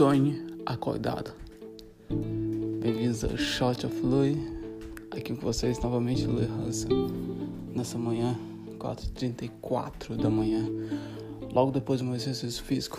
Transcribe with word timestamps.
Sonhe 0.00 0.42
acordado. 0.64 1.30
Bem-vindos 2.80 3.22
ao 3.22 3.36
Shot 3.36 3.84
of 3.84 4.00
Louis. 4.00 4.34
Aqui 5.10 5.34
com 5.34 5.42
vocês 5.42 5.78
novamente, 5.80 6.24
Louis 6.24 6.48
Hansen. 6.48 6.88
Nessa 7.74 7.98
manhã, 7.98 8.34
4h34 8.78 10.16
da 10.16 10.30
manhã, 10.30 10.66
logo 11.52 11.70
depois 11.70 12.00
do 12.00 12.06
meu 12.06 12.14
exercício 12.14 12.64
físico. 12.64 12.98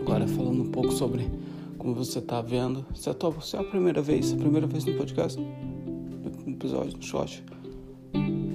Agora 0.00 0.26
falando 0.26 0.64
um 0.64 0.72
pouco 0.72 0.90
sobre 0.90 1.30
como 1.78 1.94
você 1.94 2.18
está 2.18 2.42
vendo. 2.42 2.84
Se 2.92 3.08
é, 3.08 3.12
tua, 3.12 3.40
se 3.40 3.54
é 3.54 3.60
a 3.60 3.62
primeira 3.62 4.02
vez, 4.02 4.32
a 4.32 4.36
primeira 4.36 4.66
vez 4.66 4.84
no 4.84 4.94
podcast, 4.94 5.40
no 5.40 6.52
episódio, 6.52 6.96
no 6.96 7.02
shot, 7.04 7.44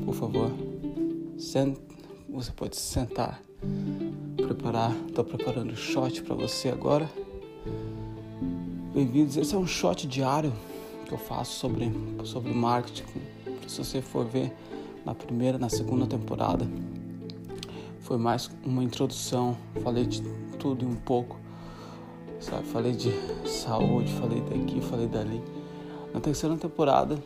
por 0.03 0.13
favor, 0.13 0.51
sente, 1.37 1.79
você 2.29 2.51
pode 2.51 2.75
sentar 2.75 3.41
preparar, 4.53 4.93
tô 5.15 5.23
preparando 5.23 5.71
o 5.71 5.75
shot 5.77 6.21
para 6.23 6.35
você 6.35 6.67
agora. 6.67 7.09
Bem-vindos. 8.93 9.37
Esse 9.37 9.55
é 9.55 9.57
um 9.57 9.65
shot 9.65 10.05
diário 10.05 10.51
que 11.05 11.13
eu 11.13 11.17
faço 11.17 11.57
sobre 11.57 11.89
sobre 12.25 12.51
marketing. 12.53 13.05
Se 13.65 13.77
você 13.77 14.01
for 14.01 14.25
ver 14.25 14.53
na 15.05 15.15
primeira, 15.15 15.57
na 15.57 15.69
segunda 15.69 16.05
temporada, 16.05 16.67
foi 18.01 18.17
mais 18.17 18.51
uma 18.65 18.83
introdução. 18.83 19.55
Falei 19.81 20.05
de 20.05 20.21
tudo 20.59 20.83
e 20.83 20.85
um 20.85 20.95
pouco, 20.95 21.39
sabe? 22.41 22.67
Falei 22.67 22.91
de 22.91 23.09
saúde, 23.47 24.11
falei 24.15 24.41
daqui, 24.41 24.81
falei 24.81 25.07
dali. 25.07 25.41
Na 26.13 26.19
terceira 26.19 26.57
temporada, 26.57 27.17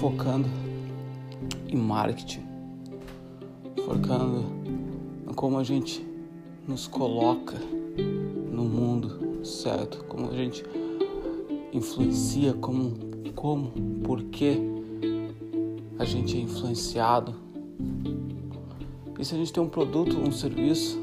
focando 0.00 0.48
em 1.68 1.76
marketing, 1.76 2.44
focando 3.86 4.44
em 5.30 5.32
como 5.34 5.56
a 5.56 5.62
gente 5.62 6.07
nos 6.68 6.86
coloca 6.86 7.56
no 8.52 8.62
mundo 8.64 9.42
certo, 9.42 10.04
como 10.04 10.30
a 10.30 10.34
gente 10.34 10.62
influencia, 11.72 12.52
como, 12.52 12.94
como, 13.34 13.72
por 14.04 14.22
que 14.24 14.58
a 15.98 16.04
gente 16.04 16.36
é 16.36 16.40
influenciado. 16.40 17.34
E 19.18 19.24
se 19.24 19.34
a 19.34 19.38
gente 19.38 19.50
tem 19.50 19.62
um 19.62 19.68
produto, 19.68 20.18
um 20.18 20.30
serviço, 20.30 21.00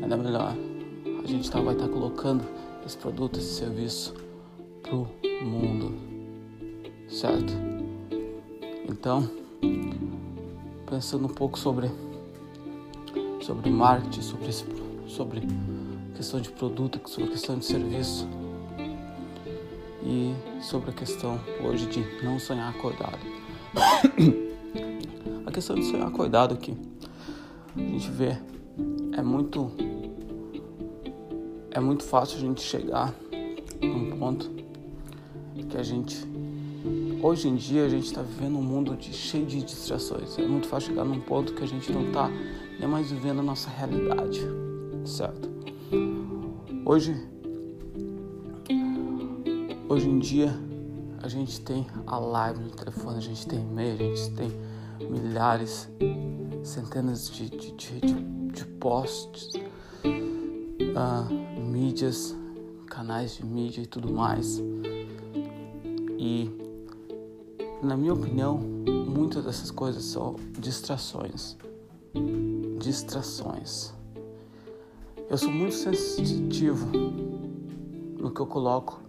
ainda 0.00 0.16
melhor. 0.16 0.56
A 1.22 1.26
gente 1.26 1.50
tá, 1.50 1.60
vai 1.60 1.74
estar 1.74 1.88
tá 1.88 1.92
colocando 1.92 2.44
esse 2.86 2.96
produto, 2.96 3.38
esse 3.38 3.54
serviço 3.54 4.14
pro 4.82 5.08
mundo, 5.42 5.92
certo? 7.08 7.52
Então, 8.88 9.28
pensando 10.86 11.26
um 11.26 11.34
pouco 11.34 11.58
sobre 11.58 11.90
sobre 13.44 13.68
marketing, 13.70 14.22
sobre, 14.22 14.50
sobre 15.06 15.42
questão 16.16 16.40
de 16.40 16.50
produto, 16.50 16.98
sobre 17.04 17.30
questão 17.30 17.58
de 17.58 17.66
serviço 17.66 18.26
e 20.02 20.34
sobre 20.62 20.90
a 20.90 20.92
questão 20.94 21.38
hoje 21.62 21.86
de 21.86 22.24
não 22.24 22.38
sonhar 22.38 22.70
acordado. 22.70 23.18
a 25.46 25.52
questão 25.52 25.76
de 25.76 25.84
sonhar 25.84 26.08
acordado 26.08 26.54
aqui, 26.54 26.74
a 27.76 27.80
gente 27.80 28.10
vê, 28.10 28.38
é 29.12 29.22
muito 29.22 29.70
é 31.70 31.80
muito 31.80 32.02
fácil 32.04 32.38
a 32.38 32.40
gente 32.40 32.62
chegar 32.62 33.14
num 33.82 34.16
ponto 34.16 34.50
que 35.68 35.76
a 35.76 35.82
gente 35.82 36.24
hoje 37.22 37.48
em 37.48 37.56
dia 37.56 37.86
a 37.86 37.88
gente 37.88 38.06
está 38.06 38.22
vivendo 38.22 38.58
um 38.58 38.62
mundo 38.62 38.96
de, 38.96 39.12
cheio 39.12 39.46
de 39.46 39.62
distrações. 39.62 40.38
É 40.38 40.46
muito 40.46 40.68
fácil 40.68 40.90
chegar 40.90 41.04
num 41.04 41.20
ponto 41.20 41.54
que 41.54 41.64
a 41.64 41.66
gente 41.66 41.90
não 41.90 42.06
está 42.06 42.30
nem 42.78 42.88
mais 42.88 43.10
vivendo 43.10 43.40
a 43.40 43.42
nossa 43.42 43.70
realidade, 43.70 44.40
certo? 45.04 45.48
Hoje, 46.84 47.14
hoje 49.88 50.08
em 50.08 50.18
dia, 50.18 50.54
a 51.22 51.28
gente 51.28 51.60
tem 51.62 51.86
a 52.06 52.18
live 52.18 52.60
no 52.60 52.70
telefone, 52.70 53.16
a 53.16 53.22
gente 53.22 53.46
tem 53.46 53.60
e-mail, 53.60 53.94
a 53.94 54.16
gente 54.16 54.30
tem 54.32 54.52
milhares, 55.08 55.88
centenas 56.62 57.30
de, 57.30 57.48
de, 57.48 57.72
de, 57.72 58.00
de, 58.00 58.64
posts, 58.78 59.48
uh, 60.04 61.60
mídias, 61.60 62.36
canais 62.86 63.36
de 63.36 63.46
mídia 63.46 63.80
e 63.80 63.86
tudo 63.86 64.12
mais. 64.12 64.62
E, 66.18 66.50
na 67.84 67.96
minha 67.96 68.12
opinião, 68.12 68.58
muitas 68.58 69.44
dessas 69.44 69.70
coisas 69.70 70.04
são 70.04 70.36
distrações 70.58 71.56
distrações. 72.84 73.94
Eu 75.30 75.38
sou 75.38 75.50
muito 75.50 75.74
sensitivo 75.74 76.86
no 78.18 78.30
que 78.30 78.40
eu 78.40 78.46
coloco 78.46 79.00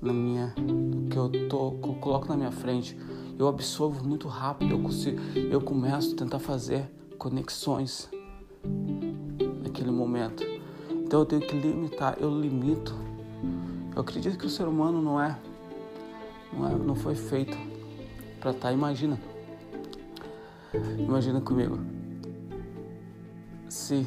na 0.00 0.12
minha, 0.12 0.54
no 0.56 1.08
que 1.08 1.16
eu, 1.16 1.48
tô, 1.48 1.74
eu 1.82 1.94
coloco 2.00 2.26
na 2.28 2.36
minha 2.36 2.50
frente. 2.50 2.96
Eu 3.38 3.46
absorvo 3.46 4.06
muito 4.06 4.26
rápido, 4.26 4.72
eu, 4.72 4.78
consigo, 4.80 5.20
eu 5.50 5.60
começo 5.60 6.14
a 6.14 6.16
tentar 6.16 6.38
fazer 6.38 6.90
conexões 7.18 8.08
naquele 9.62 9.90
momento. 9.90 10.42
Então 10.90 11.20
eu 11.20 11.26
tenho 11.26 11.42
que 11.42 11.54
limitar, 11.54 12.16
eu 12.18 12.30
limito. 12.30 12.94
Eu 13.94 14.00
acredito 14.00 14.38
que 14.38 14.46
o 14.46 14.50
ser 14.50 14.66
humano 14.66 15.02
não 15.02 15.20
é, 15.20 15.38
não, 16.52 16.68
é, 16.68 16.74
não 16.74 16.94
foi 16.94 17.14
feito 17.14 17.56
para 18.40 18.50
estar. 18.50 18.68
Tá, 18.68 18.72
imagina, 18.72 19.18
imagina 20.98 21.40
comigo 21.40 21.78
se 23.68 24.06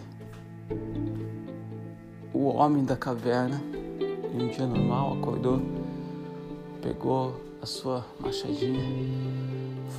o 2.34 2.48
homem 2.48 2.84
da 2.84 2.98
caverna, 2.98 3.62
em 4.34 4.44
um 4.44 4.48
dia 4.50 4.66
normal, 4.66 5.14
acordou, 5.14 5.62
pegou 6.82 7.40
a 7.62 7.66
sua 7.66 8.06
machadinha, 8.20 8.82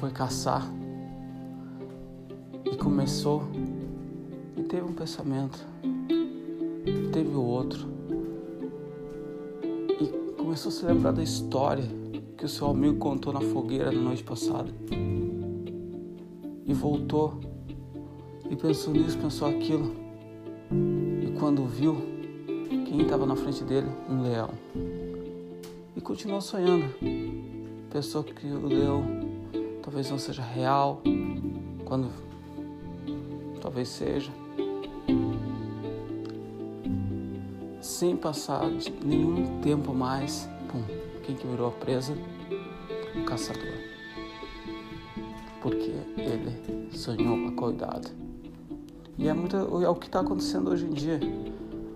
foi 0.00 0.10
caçar 0.10 0.68
e 2.64 2.76
começou 2.76 3.44
e 4.56 4.62
teve 4.64 4.82
um 4.82 4.92
pensamento, 4.92 5.64
teve 7.12 7.34
o 7.34 7.42
outro 7.42 7.88
e 10.00 10.36
começou 10.36 10.68
a 10.68 10.72
se 10.72 10.84
lembrar 10.84 11.12
da 11.12 11.22
história 11.22 12.03
que 12.44 12.46
o 12.46 12.50
seu 12.50 12.66
amigo 12.66 12.98
contou 12.98 13.32
na 13.32 13.40
fogueira 13.40 13.90
na 13.90 14.02
noite 14.02 14.22
passada 14.22 14.70
e 16.66 16.74
voltou 16.74 17.40
e 18.50 18.54
pensou 18.54 18.92
nisso, 18.92 19.16
pensou 19.16 19.48
aquilo. 19.48 19.94
E 21.22 21.38
quando 21.38 21.64
viu 21.64 21.96
quem 22.68 23.00
estava 23.00 23.24
na 23.24 23.34
frente 23.34 23.64
dele, 23.64 23.86
um 24.10 24.20
leão. 24.20 24.50
E 25.96 26.02
continuou 26.02 26.42
sonhando. 26.42 26.84
Pensou 27.88 28.22
que 28.22 28.46
o 28.46 28.66
leão 28.66 29.02
talvez 29.82 30.10
não 30.10 30.18
seja 30.18 30.42
real, 30.42 31.00
quando 31.86 32.10
talvez 33.62 33.88
seja. 33.88 34.30
Sem 37.80 38.14
passar 38.14 38.70
nenhum 39.02 39.62
tempo 39.62 39.94
mais, 39.94 40.46
pum, 40.70 40.82
quem 41.22 41.34
que 41.34 41.46
virou 41.46 41.68
a 41.68 41.70
presa? 41.70 42.14
O 43.16 43.24
caçador. 43.24 43.74
Porque 45.62 45.92
ele 46.16 46.90
sonhou 46.92 47.48
acordado. 47.48 48.10
E 49.16 49.28
é, 49.28 49.32
muito, 49.32 49.56
é 49.56 49.88
o 49.88 49.94
que 49.94 50.06
está 50.06 50.20
acontecendo 50.20 50.70
hoje 50.70 50.84
em 50.84 50.90
dia. 50.90 51.20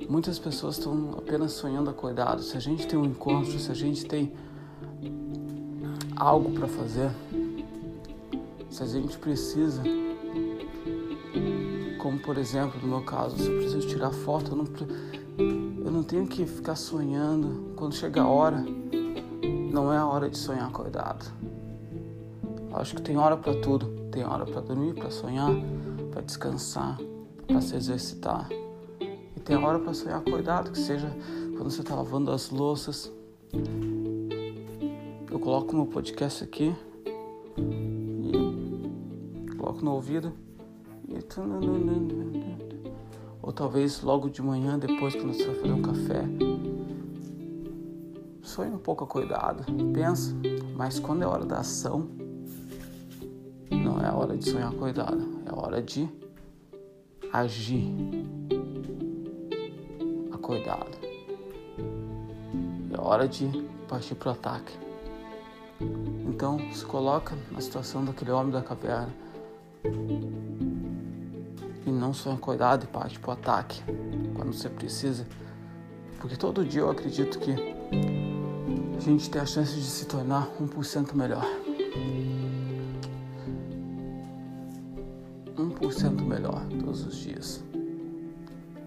Muitas 0.08 0.38
pessoas 0.38 0.78
estão 0.78 1.14
apenas 1.18 1.52
sonhando 1.52 1.90
acordado. 1.90 2.42
Se 2.42 2.56
a 2.56 2.60
gente 2.60 2.86
tem 2.86 2.98
um 2.98 3.04
encontro, 3.04 3.58
se 3.58 3.70
a 3.70 3.74
gente 3.74 4.06
tem 4.06 4.32
algo 6.16 6.52
para 6.52 6.66
fazer, 6.66 7.10
se 8.70 8.82
a 8.82 8.86
gente 8.86 9.18
precisa, 9.18 9.82
como 11.98 12.18
por 12.20 12.38
exemplo 12.38 12.80
no 12.80 12.88
meu 12.88 13.02
caso, 13.02 13.36
se 13.36 13.50
eu 13.50 13.58
preciso 13.58 13.86
tirar 13.86 14.10
foto, 14.10 14.52
eu 14.52 14.56
não, 14.56 15.84
eu 15.84 15.90
não 15.90 16.02
tenho 16.02 16.26
que 16.26 16.46
ficar 16.46 16.76
sonhando. 16.76 17.72
Quando 17.76 17.94
chega 17.94 18.22
a 18.22 18.28
hora, 18.28 18.64
não 19.78 19.92
é 19.92 19.96
a 19.96 20.04
hora 20.04 20.28
de 20.28 20.36
sonhar 20.36 20.66
acordado. 20.66 21.24
Acho 22.74 22.96
que 22.96 23.02
tem 23.02 23.16
hora 23.16 23.36
para 23.36 23.54
tudo. 23.60 23.86
Tem 24.10 24.24
hora 24.24 24.44
para 24.44 24.60
dormir, 24.60 24.92
para 24.94 25.08
sonhar, 25.08 25.52
para 26.10 26.20
descansar, 26.20 26.98
para 27.46 27.60
se 27.60 27.76
exercitar. 27.76 28.48
E 29.00 29.40
tem 29.40 29.56
hora 29.56 29.78
para 29.78 29.94
sonhar 29.94 30.18
acordado, 30.18 30.72
que 30.72 30.78
seja 30.78 31.08
quando 31.56 31.70
você 31.70 31.82
está 31.82 31.94
lavando 31.94 32.32
as 32.32 32.50
louças. 32.50 33.12
Eu 35.30 35.38
coloco 35.38 35.76
meu 35.76 35.86
podcast 35.86 36.42
aqui 36.42 36.74
e 37.56 38.32
coloco 39.56 39.84
no 39.84 39.92
ouvido. 39.92 40.32
E... 41.08 41.18
Ou 43.40 43.52
talvez 43.52 44.02
logo 44.02 44.28
de 44.28 44.42
manhã, 44.42 44.76
depois 44.76 45.14
quando 45.14 45.34
você 45.34 45.46
vai 45.46 45.54
fazer 45.54 45.72
um 45.72 45.82
café. 45.82 46.57
Sonhe 48.58 48.74
um 48.74 48.78
pouco 48.78 49.04
acordado, 49.04 49.64
pensa, 49.94 50.34
mas 50.74 50.98
quando 50.98 51.22
é 51.22 51.26
hora 51.28 51.44
da 51.44 51.60
ação, 51.60 52.08
não 53.70 54.00
é 54.00 54.10
hora 54.10 54.36
de 54.36 54.50
sonhar 54.50 54.68
acordado, 54.72 55.24
é 55.46 55.54
hora 55.54 55.80
de 55.80 56.08
agir 57.32 57.86
acordado. 60.32 60.90
é 62.92 63.00
hora 63.00 63.28
de 63.28 63.46
partir 63.86 64.16
para 64.16 64.30
o 64.30 64.32
ataque. 64.32 64.76
Então 66.26 66.58
se 66.72 66.84
coloca 66.84 67.38
na 67.52 67.60
situação 67.60 68.04
daquele 68.04 68.32
homem 68.32 68.50
da 68.50 68.60
caverna 68.60 69.14
e 71.86 71.92
não 71.92 72.12
sonha 72.12 72.34
acordado 72.34 72.82
e 72.82 72.86
parte 72.88 73.20
para 73.20 73.30
o 73.30 73.32
ataque 73.34 73.80
quando 74.34 74.52
você 74.52 74.68
precisa. 74.68 75.24
Porque 76.20 76.34
todo 76.34 76.64
dia 76.64 76.80
eu 76.80 76.90
acredito 76.90 77.38
que 77.38 77.54
a 78.98 79.00
gente 79.00 79.30
tem 79.30 79.40
a 79.40 79.46
chance 79.46 79.76
de 79.76 79.84
se 79.84 80.06
tornar 80.06 80.50
1% 80.60 81.14
melhor. 81.14 81.46
1% 85.56 86.22
melhor 86.24 86.66
todos 86.84 87.06
os 87.06 87.16
dias. 87.16 87.62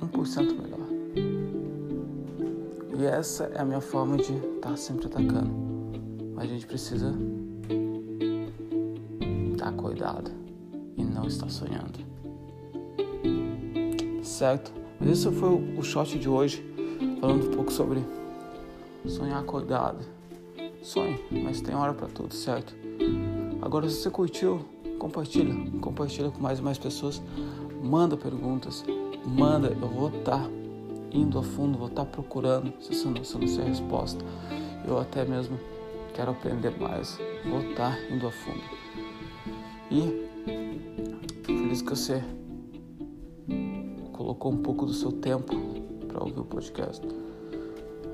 1% 0.01 0.61
melhor. 0.61 0.81
E 2.99 3.05
essa 3.05 3.45
é 3.45 3.61
a 3.61 3.65
minha 3.65 3.79
forma 3.79 4.17
de 4.17 4.33
estar 4.33 4.75
sempre 4.75 5.05
atacando. 5.05 5.49
Mas 6.35 6.43
a 6.43 6.47
gente 6.47 6.67
precisa 6.67 7.15
estar 9.53 9.71
cuidado 9.71 10.29
e 10.97 11.05
não 11.05 11.25
estar 11.25 11.49
sonhando. 11.49 11.99
Certo? 14.21 14.73
Mas 14.99 15.09
esse 15.09 15.31
foi 15.31 15.49
o 15.77 15.81
shot 15.81 16.19
de 16.19 16.27
hoje, 16.27 16.61
falando 17.21 17.47
um 17.47 17.51
pouco 17.51 17.71
sobre 17.71 18.03
sonhar 19.05 19.39
acordado. 19.39 20.05
Sonhe, 20.81 21.19
mas 21.31 21.61
tem 21.61 21.75
hora 21.75 21.93
para 21.93 22.07
tudo, 22.07 22.33
certo? 22.33 22.75
Agora, 23.61 23.87
se 23.89 23.97
você 23.97 24.09
curtiu, 24.09 24.65
compartilha, 24.97 25.53
compartilha 25.79 26.31
com 26.31 26.41
mais 26.41 26.59
e 26.59 26.61
mais 26.61 26.77
pessoas, 26.77 27.21
manda 27.81 28.17
perguntas, 28.17 28.83
manda, 29.25 29.67
eu 29.67 29.87
vou 29.87 30.09
estar 30.09 30.39
tá 30.39 30.49
indo 31.11 31.37
a 31.37 31.43
fundo, 31.43 31.77
vou 31.77 31.87
estar 31.87 32.05
tá 32.05 32.11
procurando, 32.11 32.73
se 32.79 32.95
você 32.95 33.07
não, 33.07 33.23
se 33.23 33.37
não 33.37 33.63
a 33.63 33.67
resposta, 33.67 34.23
eu 34.87 34.99
até 34.99 35.25
mesmo 35.25 35.59
quero 36.13 36.31
aprender 36.31 36.71
mais, 36.79 37.19
vou 37.45 37.61
estar 37.61 37.95
tá 37.95 38.13
indo 38.13 38.27
a 38.27 38.31
fundo. 38.31 38.63
E 39.91 40.29
feliz 41.43 41.81
que 41.81 41.89
você 41.89 42.23
colocou 44.13 44.51
um 44.51 44.57
pouco 44.57 44.85
do 44.85 44.93
seu 44.93 45.11
tempo 45.11 45.55
para 46.07 46.23
ouvir 46.23 46.39
o 46.39 46.45
podcast. 46.45 47.05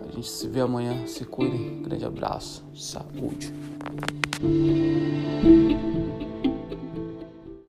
A 0.07 0.11
gente 0.11 0.27
se 0.27 0.47
vê 0.47 0.61
amanhã. 0.61 1.05
Se 1.05 1.25
cuidem. 1.25 1.81
Grande 1.83 2.05
abraço. 2.05 2.63
Saúde. 2.73 3.53